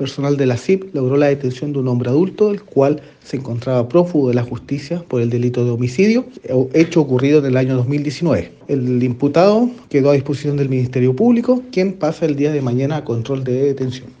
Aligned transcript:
personal 0.00 0.38
de 0.38 0.46
la 0.46 0.56
CIP 0.56 0.94
logró 0.94 1.18
la 1.18 1.26
detención 1.26 1.74
de 1.74 1.78
un 1.78 1.88
hombre 1.88 2.08
adulto, 2.08 2.50
el 2.50 2.62
cual 2.62 3.02
se 3.22 3.36
encontraba 3.36 3.86
prófugo 3.86 4.28
de 4.28 4.34
la 4.34 4.42
justicia 4.42 5.04
por 5.06 5.20
el 5.20 5.28
delito 5.28 5.62
de 5.62 5.72
homicidio, 5.72 6.24
hecho 6.72 7.02
ocurrido 7.02 7.40
en 7.40 7.44
el 7.44 7.56
año 7.58 7.76
2019. 7.76 8.50
El 8.68 9.02
imputado 9.02 9.68
quedó 9.90 10.08
a 10.08 10.14
disposición 10.14 10.56
del 10.56 10.70
Ministerio 10.70 11.14
Público, 11.14 11.62
quien 11.70 11.92
pasa 11.92 12.24
el 12.24 12.34
día 12.34 12.50
de 12.50 12.62
mañana 12.62 12.96
a 12.96 13.04
control 13.04 13.44
de 13.44 13.52
detención. 13.62 14.08